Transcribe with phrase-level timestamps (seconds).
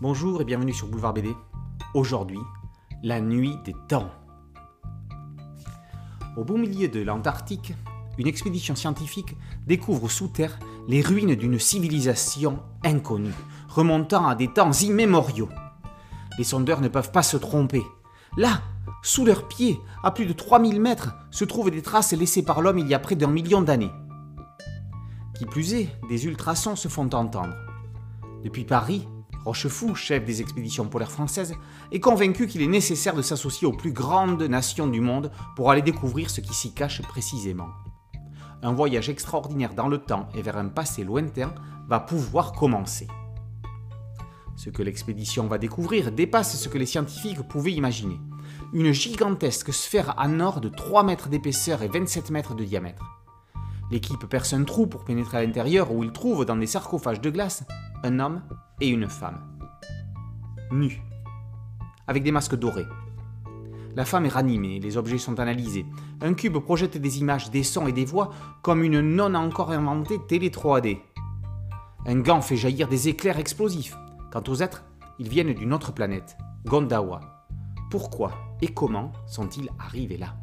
[0.00, 1.34] Bonjour et bienvenue sur Boulevard BD.
[1.92, 2.38] Aujourd'hui,
[3.02, 4.08] la nuit des temps.
[6.36, 7.74] Au beau milieu de l'Antarctique,
[8.16, 9.36] une expédition scientifique
[9.66, 13.34] découvre sous terre les ruines d'une civilisation inconnue,
[13.68, 15.48] remontant à des temps immémoriaux.
[16.38, 17.82] Les sondeurs ne peuvent pas se tromper.
[18.36, 18.62] Là,
[19.02, 22.78] sous leurs pieds, à plus de 3000 mètres, se trouvent des traces laissées par l'homme
[22.78, 23.90] il y a près d'un million d'années.
[25.34, 27.56] Qui plus est, des ultrasons se font entendre.
[28.44, 29.08] Depuis Paris,
[29.48, 31.54] Rochefou, chef des expéditions polaires françaises,
[31.90, 35.80] est convaincu qu'il est nécessaire de s'associer aux plus grandes nations du monde pour aller
[35.80, 37.70] découvrir ce qui s'y cache précisément.
[38.62, 41.54] Un voyage extraordinaire dans le temps et vers un passé lointain
[41.88, 43.08] va pouvoir commencer.
[44.54, 48.20] Ce que l'expédition va découvrir dépasse ce que les scientifiques pouvaient imaginer.
[48.74, 53.02] Une gigantesque sphère en or de 3 mètres d'épaisseur et 27 mètres de diamètre.
[53.90, 57.30] L'équipe perce un trou pour pénétrer à l'intérieur où ils trouvent dans des sarcophages de
[57.30, 57.64] glace
[58.04, 58.42] un homme
[58.80, 59.40] et une femme.
[60.70, 61.00] Nus.
[62.06, 62.86] Avec des masques dorés.
[63.96, 65.86] La femme est ranimée, les objets sont analysés.
[66.20, 68.30] Un cube projette des images, des sons et des voix
[68.62, 70.98] comme une non encore inventée télé 3D.
[72.06, 73.96] Un gant fait jaillir des éclairs explosifs.
[74.30, 74.84] Quant aux êtres,
[75.18, 77.20] ils viennent d'une autre planète, Gondawa.
[77.90, 78.32] Pourquoi
[78.62, 80.36] et comment sont-ils arrivés là?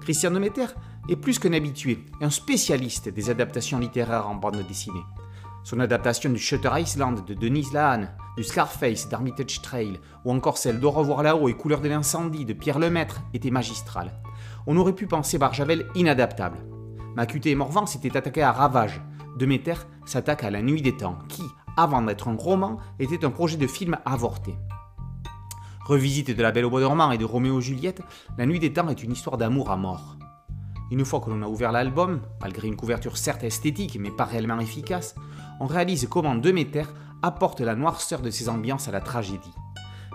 [0.00, 0.66] Christian Demeter
[1.08, 5.02] est plus qu'un habitué, un spécialiste des adaptations littéraires en bande dessinée.
[5.64, 10.78] Son adaptation du Shutter Island de Denise Lehane, du Scarface d'Armitage Trail, ou encore celle
[10.78, 14.12] d'Au revoir là-haut et Couleur de l'incendie de Pierre Lemaître était magistrale.
[14.66, 16.58] On aurait pu penser Barjavel inadaptable.
[17.16, 19.00] Macuté et Morvan s'étaient attaqués à Ravage.
[19.38, 21.44] Demeter s'attaque à La Nuit des Temps, qui,
[21.78, 24.54] avant d'être un roman, était un projet de film avorté.
[25.86, 28.02] Revisite de La Belle au Bois dormant et de Roméo et Juliette,
[28.36, 30.18] La Nuit des Temps est une histoire d'amour à mort.
[30.90, 34.60] Une fois que l'on a ouvert l'album, malgré une couverture certes esthétique mais pas réellement
[34.60, 35.14] efficace,
[35.60, 36.84] on réalise comment Demeter
[37.22, 39.54] apporte la noirceur de ses ambiances à la tragédie.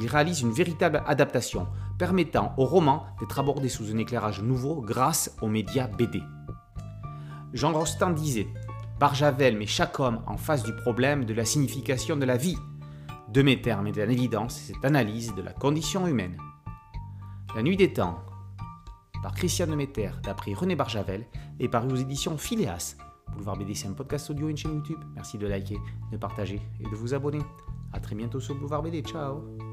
[0.00, 1.66] Il réalise une véritable adaptation,
[1.98, 6.22] permettant au roman d'être abordé sous un éclairage nouveau grâce aux médias BD.
[7.52, 8.46] Jean Rostand disait
[9.00, 12.58] Barjavel met chaque homme en face du problème de la signification de la vie.
[13.28, 16.36] Demeter met en évidence cette analyse de la condition humaine.
[17.56, 18.20] La nuit des temps,
[19.22, 21.26] par Christian Demeter, d'après René Barjavel,
[21.58, 22.96] est paru aux éditions Phileas.
[23.32, 24.98] Boulevard BD, c'est un podcast audio et une chaîne YouTube.
[25.14, 25.78] Merci de liker,
[26.10, 27.40] de partager et de vous abonner.
[27.92, 29.02] A très bientôt sur Boulevard BD.
[29.02, 29.69] Ciao